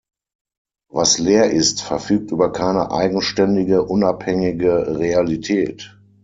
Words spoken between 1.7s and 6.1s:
verfügt über keine eigenständige, unabhängige Realität.